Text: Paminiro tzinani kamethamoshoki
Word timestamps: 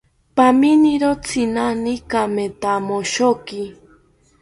Paminiro 0.35 1.09
tzinani 1.25 1.93
kamethamoshoki 2.11 3.61